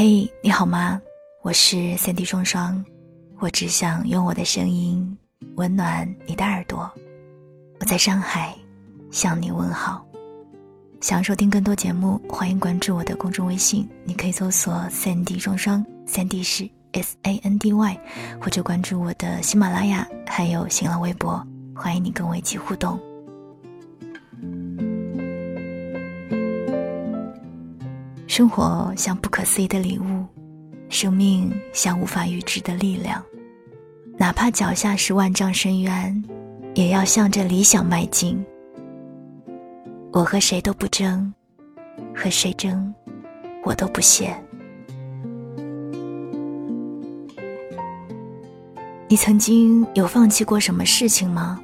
[0.00, 1.02] 嘿，你好吗？
[1.42, 2.84] 我是三 D 双双，
[3.40, 5.18] 我只想用我的声音
[5.56, 6.88] 温暖你的耳朵。
[7.80, 8.54] 我在上海
[9.10, 10.06] 向你问好。
[11.00, 18.00] 想收听更多节目，欢迎关注我的公众微信，你可以搜索三 D 双双，三 D 是 S A N D Y，
[18.40, 21.44] 或者关注我的喜马拉雅，还有新浪微博，
[21.74, 22.96] 欢迎你跟我一起互动。
[28.38, 30.24] 生活像不可思议的礼物，
[30.88, 33.20] 生命像无法预知的力量。
[34.16, 36.24] 哪怕脚下是万丈深渊，
[36.72, 38.40] 也要向着理想迈进。
[40.12, 41.34] 我和谁都不争，
[42.14, 42.94] 和谁争，
[43.64, 44.32] 我都不屑。
[49.08, 51.60] 你曾经有放弃过什么事情吗？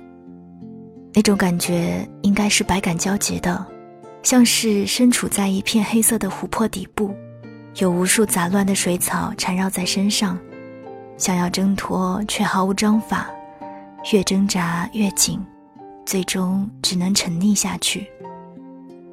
[1.13, 3.65] 那种感觉应该是百感交集的。
[4.25, 7.15] 像是身处在一片黑色的湖泊底部，
[7.77, 10.39] 有无数杂乱的水草缠绕在身上，
[11.19, 13.31] 想要挣脱却毫无章法，
[14.13, 15.39] 越挣扎越紧，
[16.07, 18.11] 最终只能沉溺下去。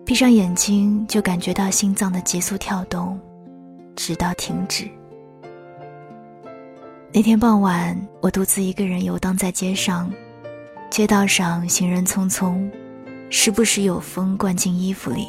[0.06, 3.20] 闭上眼睛就感觉到心脏的急速跳动，
[3.98, 4.90] 直到停止。
[7.14, 10.10] 那天傍晚，我独自一个人游荡在街上，
[10.90, 12.72] 街道上行人匆匆。
[13.34, 15.26] 时不时有风灌进衣服里，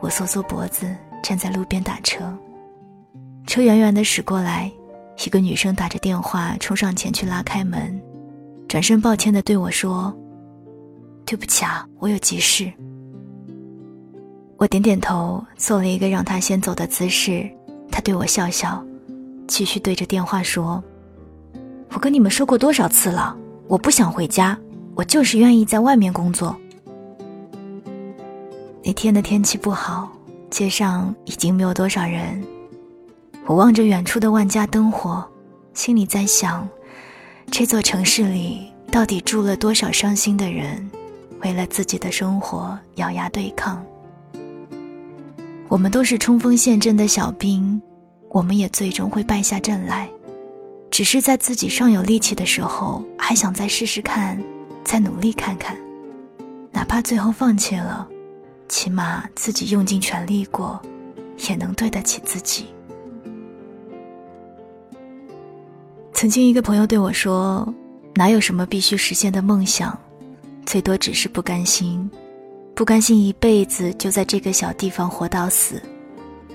[0.00, 0.86] 我缩缩脖子
[1.24, 2.22] 站在路边打车。
[3.48, 4.70] 车远远的驶过来，
[5.24, 8.00] 一个女生打着电话冲上前去拉开门，
[8.68, 10.16] 转身抱歉的对我说
[11.26, 12.72] ：“对不起啊，我有急事。”
[14.56, 17.44] 我点点头，做了一个让她先走的姿势。
[17.90, 18.82] 她对我笑笑，
[19.48, 20.82] 继续对着电话说
[21.90, 24.56] ：“我跟你们说过多少次了，我不想回家，
[24.94, 26.56] 我就是愿意在外面工作。”
[28.86, 30.08] 那天的天气不好，
[30.48, 32.40] 街上已经没有多少人。
[33.44, 35.28] 我望着远处的万家灯火，
[35.74, 36.68] 心里在想：
[37.50, 40.88] 这座城市里到底住了多少伤心的人，
[41.40, 43.84] 为了自己的生活咬牙对抗。
[45.66, 47.82] 我们都是冲锋陷阵的小兵，
[48.28, 50.08] 我们也最终会败下阵来。
[50.92, 54.40] 只是在自己尚有力气的时候，还想再试试看，
[54.84, 55.76] 再努力看看，
[56.70, 58.06] 哪怕最后放弃了。
[58.68, 60.80] 起码自己用尽全力过，
[61.48, 62.66] 也能对得起自己。
[66.12, 67.72] 曾经一个朋友对我说
[68.14, 69.96] ：“哪有什么必须实现的梦想，
[70.64, 72.10] 最多只是不甘心，
[72.74, 75.80] 不甘心一辈子就在这个小地方活到死，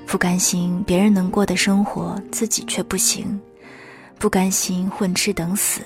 [0.08, 3.40] 不甘心别人能过的生活自己却不行，
[4.18, 5.82] 不甘心混吃等死，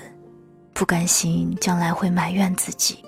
[0.72, 2.98] 不甘心将来会埋怨自己。”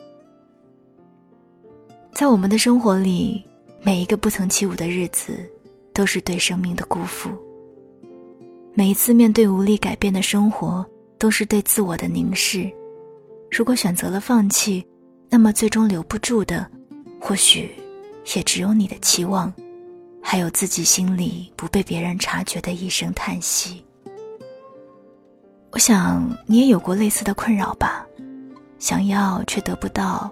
[2.18, 3.40] 在我们的生活里，
[3.80, 5.48] 每一个不曾起舞的日子，
[5.94, 7.30] 都是对生命的辜负。
[8.74, 10.84] 每一次面对无力改变的生活，
[11.16, 12.68] 都是对自我的凝视。
[13.48, 14.84] 如果选择了放弃，
[15.30, 16.68] 那么最终留不住的，
[17.20, 17.70] 或许
[18.34, 19.54] 也只有你的期望，
[20.20, 23.84] 还有自己心里不被别人察觉的一声叹息。
[25.70, 28.04] 我想你也有过类似的困扰吧，
[28.80, 30.28] 想要却得不到。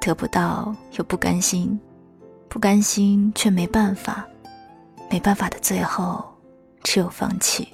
[0.00, 1.78] 得不到又不甘心，
[2.48, 4.26] 不甘心却没办法，
[5.10, 6.24] 没办法的最后
[6.82, 7.68] 只有放弃。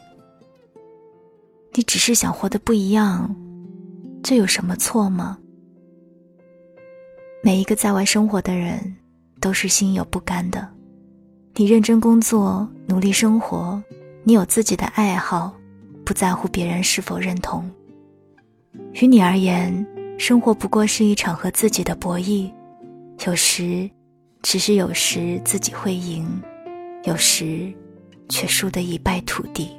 [1.72, 3.34] 你只是想活得不一样，
[4.22, 5.38] 这有什么错吗？
[7.42, 8.96] 每一个在外生活的人
[9.40, 10.68] 都是心有不甘的。
[11.54, 13.80] 你认真工作，努力生活，
[14.24, 15.54] 你有自己的爱好，
[16.04, 17.70] 不在乎别人是否认同。
[18.94, 19.86] 于你而言。
[20.18, 22.50] 生活不过是一场和自己的博弈，
[23.26, 23.88] 有时，
[24.42, 26.26] 只是有时自己会赢，
[27.04, 27.72] 有时，
[28.28, 29.70] 却输得一败涂地。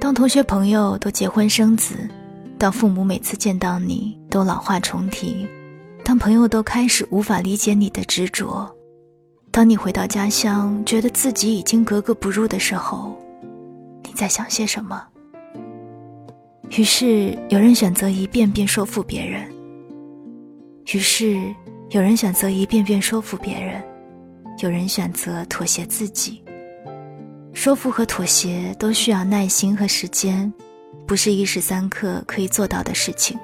[0.00, 2.08] 当同学朋友都结婚生子，
[2.56, 5.46] 当父母每次见到你都老话重提，
[6.04, 8.72] 当朋友都开始无法理解你的执着，
[9.50, 13.18] 当你回到家乡觉得自己已经格格不入的时候，
[14.04, 15.04] 你在想些什么？
[16.76, 19.42] 于是有人选择一遍遍说服别人。
[20.92, 21.38] 于是
[21.90, 23.82] 有人选择一遍遍说服别人，
[24.58, 26.42] 有人选择妥协自己。
[27.52, 30.52] 说服和妥协都需要耐心和时间，
[31.06, 33.38] 不是一时三刻可以做到的事情。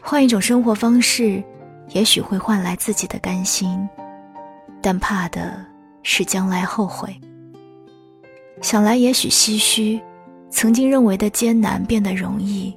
[0.00, 1.42] 换一种生活方式，
[1.90, 3.86] 也许会换来自己的甘心，
[4.82, 5.64] 但怕的
[6.02, 7.14] 是将来后悔。
[8.62, 10.00] 想来也许唏嘘。
[10.54, 12.72] 曾经认为的艰难变得容易，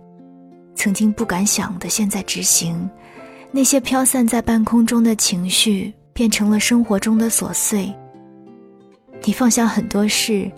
[0.73, 2.89] 曾经不敢想的现在执行，
[3.51, 7.93] 那些飘散在半空中的情绪变成了生活中的琐碎。
[9.23, 10.51] 你放下很多事，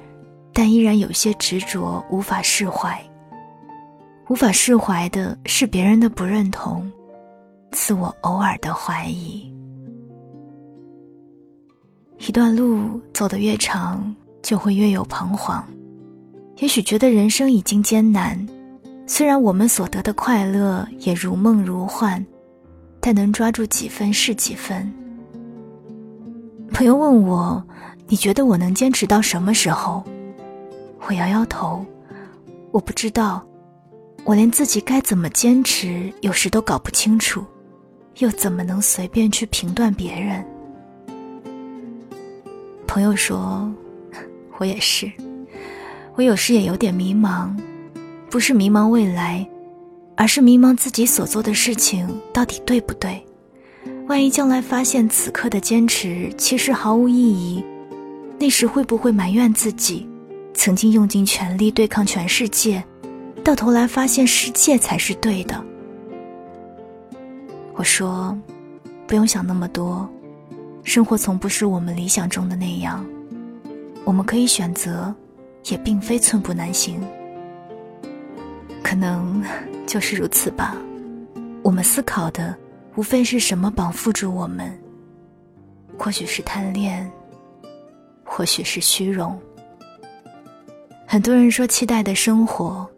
[0.53, 2.97] 但依然有些执着，无法释怀。
[4.29, 6.89] 无法释怀的是别人的不认同，
[7.71, 9.53] 自我偶尔的怀疑。
[12.25, 15.61] 一段路走得越长，就会越有彷徨。
[16.59, 18.37] 也许觉得人生已经艰难，
[19.07, 22.23] 虽然我们所得的快乐也如梦如幻，
[22.99, 24.91] 但能抓住几分是几分。
[26.73, 27.63] 朋友问我
[28.07, 30.03] ：“你觉得我能坚持到什么时候？”
[31.07, 31.85] 我摇摇头，
[32.71, 33.41] 我不知道。
[34.25, 37.43] 我连自己该怎么坚持，有时都搞不清楚，
[38.17, 40.45] 又怎么能随便去评断别人？
[42.85, 43.71] 朋友说
[44.59, 45.09] ：“我也是，
[46.19, 47.49] 我有时也有点迷茫，
[48.29, 49.47] 不是迷茫未来，
[50.17, 53.25] 而是迷茫自己所做的事情到底对不对。
[54.09, 57.63] 万一将来发现此刻的坚持其实毫无意义，
[58.37, 60.05] 那时会不会埋怨自己，
[60.53, 62.83] 曾经用尽全力对抗全世界？”
[63.41, 65.63] 到头来发现世界才是对的。
[67.75, 68.37] 我说，
[69.07, 70.05] 不用想那么多，
[70.83, 73.05] 生活从不是我们理想中的那样，
[74.03, 75.15] 我们可以选择，
[75.65, 77.01] 也并非寸步难行。
[78.83, 79.43] 可能
[79.85, 80.75] 就是如此吧。
[81.61, 82.55] 我们思考的，
[82.95, 84.77] 无非是什么绑缚住我们。
[85.97, 87.11] 或许是贪恋，
[88.23, 89.37] 或许是虚荣。
[91.05, 92.89] 很多人说期待的生活。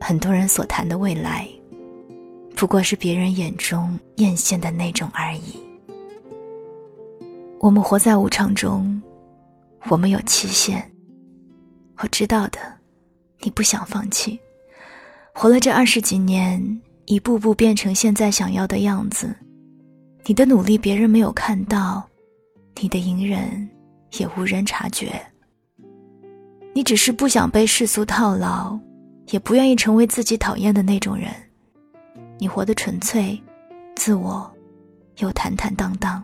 [0.00, 1.46] 很多人所谈的未来，
[2.56, 5.60] 不过是别人眼中艳羡的那种而已。
[7.60, 9.00] 我们活在无常中，
[9.90, 10.90] 我们有期限。
[12.00, 12.58] 我知道的，
[13.40, 14.38] 你不想放弃。
[15.32, 19.34] 活了这二十几年，一步步变成现在想要的样子。
[20.24, 22.06] 你的努力别人没有看到，
[22.80, 23.68] 你的隐忍
[24.18, 25.20] 也无人察觉。
[26.74, 28.78] 你只是不想被世俗套牢。
[29.30, 31.30] 也不愿意成为自己讨厌的那种人，
[32.36, 33.40] 你活得纯粹、
[33.94, 34.52] 自我，
[35.18, 36.20] 又坦坦荡荡。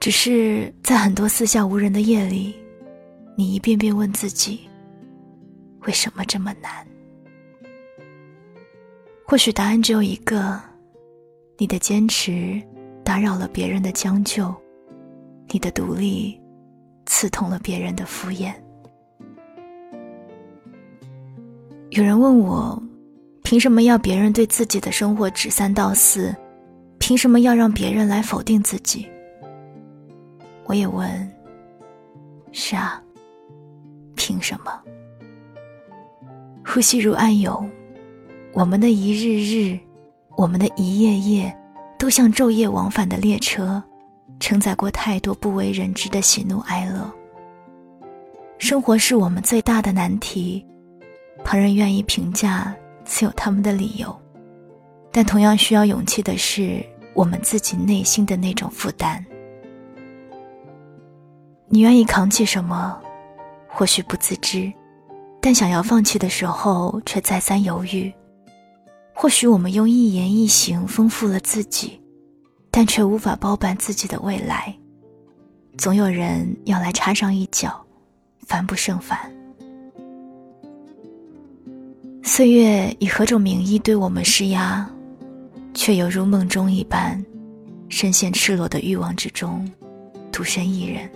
[0.00, 2.56] 只是在很多四下无人的夜里，
[3.36, 4.60] 你一遍遍问自己：
[5.86, 6.86] 为什么这么难？
[9.26, 10.60] 或许答案只有一个：
[11.58, 12.62] 你的坚持
[13.02, 14.54] 打扰了别人的将就，
[15.48, 16.40] 你的独立
[17.06, 18.52] 刺痛了别人的敷衍。
[21.90, 22.80] 有人问我，
[23.42, 26.34] 凭什么要别人对自己的生活指三道四？
[26.98, 29.06] 凭什么要让别人来否定自己？
[30.64, 31.30] 我也问。
[32.52, 33.02] 是啊，
[34.24, 34.80] 凭什么？
[36.64, 37.70] 呼吸如暗涌，
[38.54, 39.78] 我们的一日日，
[40.34, 41.54] 我们的一夜夜，
[41.98, 43.82] 都像昼夜往返的列车，
[44.40, 47.12] 承载过太多不为人知的喜怒哀乐。
[48.56, 50.64] 生活是我们最大的难题。
[51.44, 52.74] 旁人愿意评价，
[53.04, 54.18] 自有他们的理由，
[55.12, 56.82] 但同样需要勇气的是
[57.12, 59.22] 我们自己内心的那种负担。
[61.68, 62.98] 你愿意扛起什么？
[63.76, 64.72] 或许不自知，
[65.40, 68.12] 但想要放弃的时候却再三犹豫。
[69.12, 72.00] 或许我们用一言一行丰富了自己，
[72.70, 74.72] 但却无法包办自己的未来。
[75.76, 77.84] 总有人要来插上一脚，
[78.46, 79.18] 烦不胜烦。
[82.22, 84.88] 岁月以何种名义对我们施压，
[85.74, 87.22] 却犹如梦中一般，
[87.88, 89.68] 深陷赤裸的欲望之中，
[90.30, 91.10] 独身一人。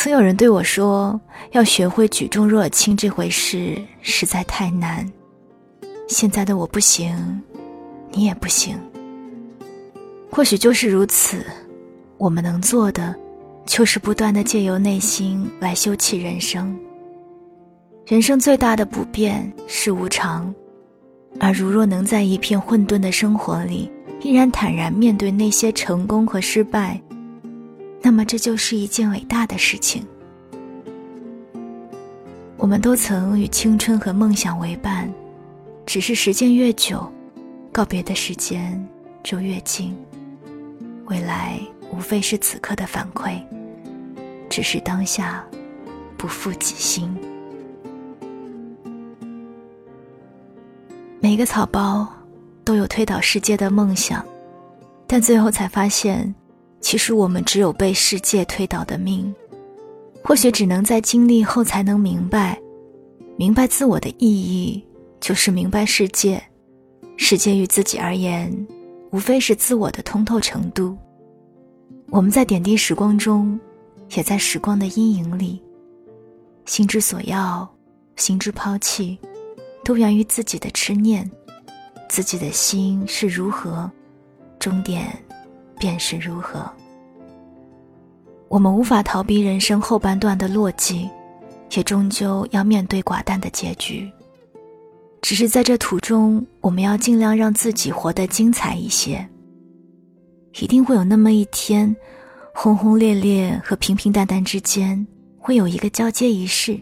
[0.00, 5.04] 曾有人对我说：“要学会举重若轻这回事实在太难。”
[6.06, 7.42] 现在的我不行，
[8.12, 8.78] 你也不行。
[10.30, 11.44] 或许就是如此，
[12.16, 13.12] 我们能做的，
[13.66, 16.78] 就是不断的借由内心来修葺人生。
[18.06, 20.54] 人生最大的不变是无常，
[21.40, 23.90] 而如若能在一片混沌的生活里，
[24.22, 27.02] 依然坦然面对那些成功和失败，
[28.02, 30.06] 那么这就是一件伟大的事情。
[32.56, 35.08] 我们都曾与青春和梦想为伴，
[35.86, 37.10] 只是时间越久，
[37.72, 38.84] 告别的时间
[39.22, 39.96] 就越近。
[41.06, 43.40] 未来无非是此刻的反馈，
[44.50, 45.44] 只是当下
[46.16, 47.16] 不负己心。
[51.20, 52.06] 每个草包
[52.64, 54.24] 都有推倒世界的梦想，
[55.06, 56.34] 但最后才发现，
[56.80, 59.34] 其实我们只有被世界推倒的命。
[60.22, 62.60] 或许只能在经历后才能明白，
[63.36, 64.84] 明白自我的意义，
[65.20, 66.42] 就是明白世界。
[67.16, 68.54] 世界于自己而言，
[69.10, 70.96] 无非是自我的通透程度。
[72.10, 73.58] 我们在点滴时光中，
[74.16, 75.62] 也在时光的阴影里。
[76.66, 77.68] 心之所要，
[78.16, 79.18] 心之抛弃，
[79.82, 81.28] 都源于自己的痴念。
[82.08, 83.90] 自己的心是如何，
[84.58, 85.06] 终点
[85.78, 86.70] 便是如何。
[88.48, 91.08] 我们无法逃避人生后半段的落寂，
[91.76, 94.10] 也终究要面对寡淡的结局。
[95.20, 99.26] 只是在这途中，我们要尽量让自己活得精彩一些。
[100.60, 101.94] 一定会有那么一天，
[102.54, 105.06] 轰轰烈烈和平平淡淡之间
[105.38, 106.78] 会有一个交接仪式，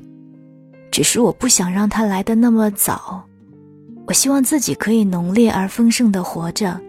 [0.90, 3.22] 只是我不想让它来得那么早。
[4.06, 6.80] 我希望自己可以浓烈而丰盛的活着。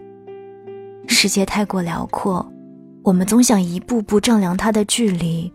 [1.08, 2.46] 世界太过辽阔，
[3.02, 5.52] 我们总想一步步丈量它的距离，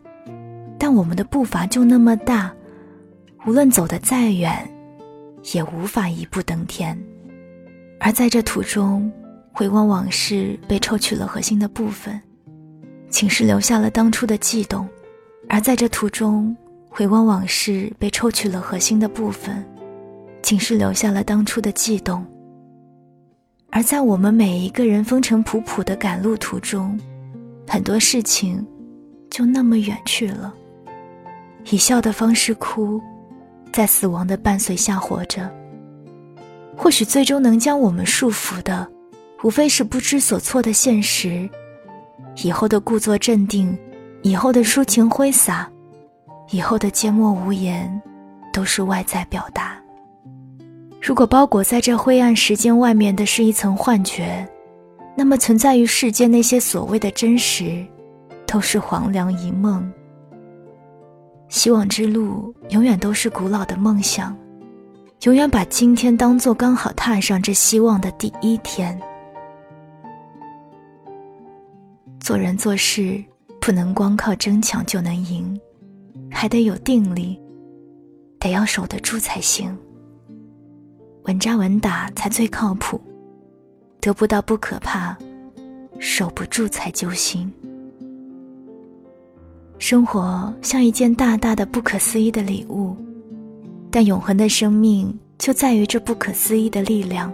[0.77, 2.53] 但我们的步伐就那么大，
[3.45, 4.69] 无论走得再远，
[5.53, 7.01] 也无法一步登天。
[7.99, 9.09] 而在这途中，
[9.53, 12.19] 回望往事，被抽取了核心的部分，
[13.09, 14.85] 寝室留下了当初的悸动；
[15.47, 16.53] 而在这途中，
[16.89, 19.63] 回望往事，被抽取了核心的部分，
[20.41, 22.25] 寝室留下了当初的悸动。
[23.75, 26.95] 而在我们每一个人风尘仆仆的赶路途中，
[27.67, 28.63] 很多事情
[29.31, 30.53] 就那么远去了。
[31.71, 33.01] 以笑的方式哭，
[33.71, 35.51] 在死亡的伴随下活着。
[36.77, 38.87] 或许最终能将我们束缚的。
[39.43, 41.49] 无非是不知所措的现实，
[42.43, 43.77] 以后的故作镇定，
[44.21, 45.69] 以后的抒情挥洒，
[46.51, 48.01] 以后的缄默无言，
[48.53, 49.82] 都是外在表达。
[51.05, 54.47] 如果包裹在这灰暗时间外面的是一层幻觉，
[55.17, 57.85] 那么存在于世间那些所谓的真实，
[58.47, 59.91] 都是黄粱一梦。
[61.49, 64.33] 希望之路永远都是古老的梦想，
[65.23, 68.97] 永远把今天当做刚好踏上这希望的第一天。
[72.21, 73.21] 做人做事
[73.59, 75.59] 不能光靠争抢就能赢，
[76.31, 77.37] 还得有定力，
[78.39, 79.77] 得要守得住才行。
[81.23, 82.99] 稳扎稳打才最靠谱，
[83.99, 85.17] 得不到不可怕，
[85.99, 87.51] 守不住才揪心。
[89.77, 92.95] 生活像一件大大的不可思议的礼物，
[93.91, 97.31] 但永恒的生命就在于这不可思议的力量，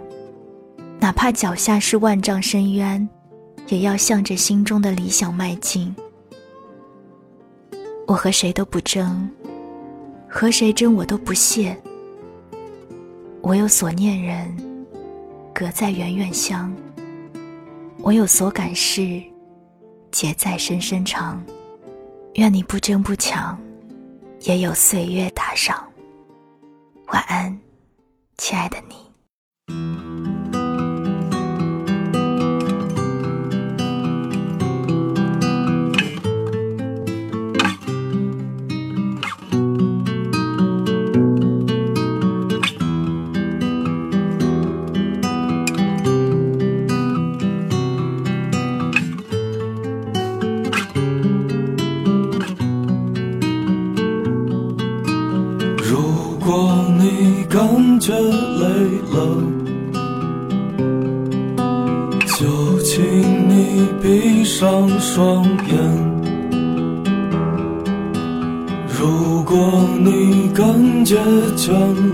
[0.98, 3.08] 哪怕脚下是万丈深渊。
[3.68, 5.94] 也要向着心中的理想迈进。
[8.08, 9.30] 我和谁都不争，
[10.28, 11.80] 和谁争我都不屑。
[13.42, 14.54] 我有所念人，
[15.54, 16.70] 隔在远远乡；
[17.98, 19.22] 我有所感事，
[20.10, 21.42] 结在深深肠。
[22.34, 23.58] 愿你不争不抢，
[24.40, 25.84] 也有岁月打赏。
[27.06, 27.58] 晚安，
[28.36, 29.09] 亲爱的你。
[71.60, 72.09] 将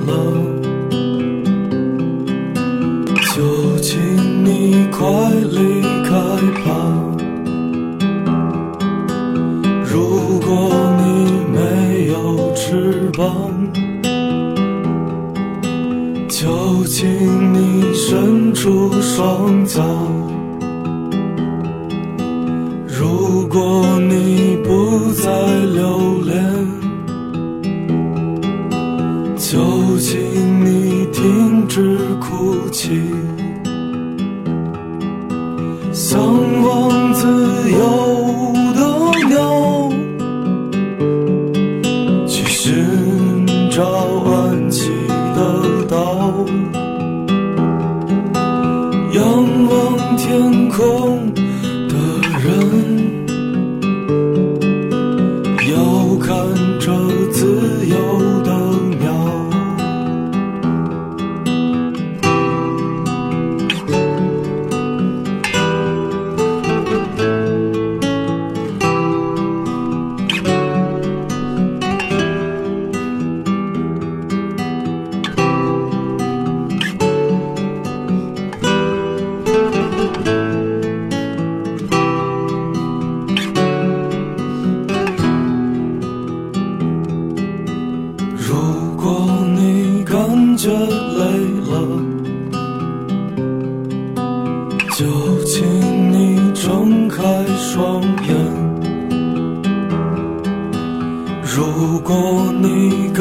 [35.97, 36.21] 向
[36.63, 37.27] 往自
[37.71, 38.16] 由。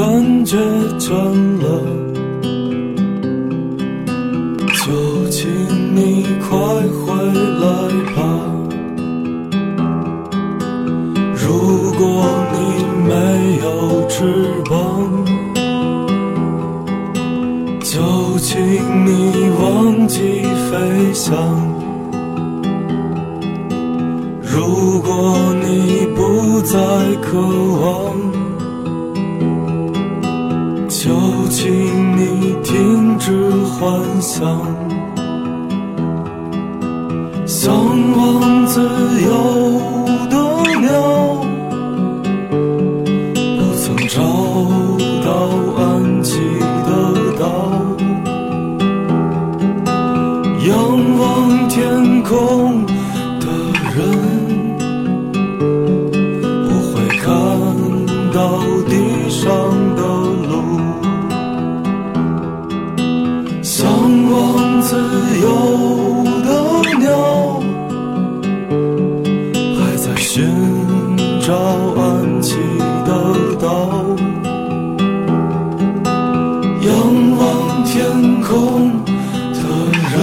[0.05, 0.55] 感觉
[0.99, 1.09] 倦
[1.63, 1.81] 了，
[4.85, 5.49] 就请
[5.95, 6.55] 你快
[6.93, 7.15] 回
[7.63, 7.65] 来
[8.15, 8.21] 吧。
[11.33, 12.03] 如果
[12.53, 12.55] 你
[13.07, 13.11] 没
[13.63, 13.67] 有
[14.07, 14.21] 翅
[14.69, 14.75] 膀，
[17.81, 18.61] 就请
[19.07, 19.09] 你
[19.59, 20.19] 忘记
[20.69, 21.33] 飞翔。
[24.43, 26.77] 如果你不再
[27.23, 27.39] 渴
[27.81, 28.14] 望，
[33.79, 34.95] 幻想。
[37.45, 37.73] 向
[38.17, 38.81] 往自
[39.21, 39.94] 由
[70.35, 70.43] 寻
[71.39, 72.57] 找安栖
[73.05, 73.09] 的
[73.57, 73.65] 岛。
[76.81, 76.91] 仰
[77.37, 77.41] 望
[77.85, 77.95] 天
[78.41, 79.01] 空
[79.53, 79.61] 的
[80.11, 80.13] 人，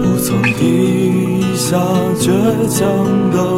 [0.00, 1.76] 不曾低下
[2.20, 2.30] 倔
[2.68, 2.86] 强
[3.32, 3.49] 的。